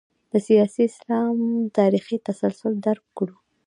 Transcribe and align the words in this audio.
د 0.31 0.33
سیاسي 0.47 0.81
اسلام 0.91 1.37
تاریخي 1.77 2.17
تسلسل 2.27 2.73
درک 2.85 3.05
کړو. 3.17 3.35